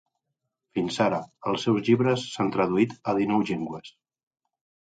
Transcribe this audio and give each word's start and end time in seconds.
Fins 0.77 0.97
ara, 1.05 1.19
els 1.51 1.67
seus 1.67 1.83
llibres 1.91 2.25
s'han 2.31 2.51
traduït 2.57 2.99
a 3.13 3.17
dinou 3.21 3.47
llengües. 3.53 3.95